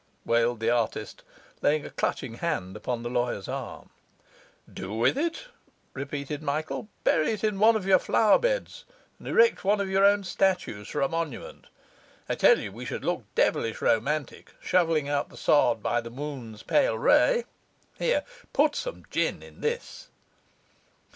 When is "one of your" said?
7.59-7.99, 9.63-10.03